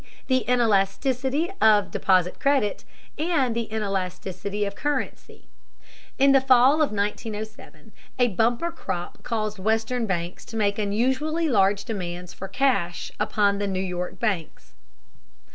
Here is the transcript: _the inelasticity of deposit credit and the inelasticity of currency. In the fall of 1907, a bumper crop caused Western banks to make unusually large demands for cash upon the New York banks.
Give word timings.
_the 0.25 0.39
inelasticity 0.47 1.51
of 1.61 1.91
deposit 1.91 2.39
credit 2.39 2.83
and 3.19 3.55
the 3.55 3.65
inelasticity 3.71 4.65
of 4.65 4.73
currency. 4.73 5.45
In 6.17 6.31
the 6.31 6.41
fall 6.41 6.81
of 6.81 6.91
1907, 6.91 7.91
a 8.17 8.29
bumper 8.29 8.71
crop 8.71 9.21
caused 9.21 9.59
Western 9.59 10.07
banks 10.07 10.43
to 10.45 10.57
make 10.57 10.79
unusually 10.79 11.47
large 11.47 11.85
demands 11.85 12.33
for 12.33 12.47
cash 12.47 13.11
upon 13.19 13.59
the 13.59 13.67
New 13.67 13.79
York 13.79 14.19
banks. 14.19 14.73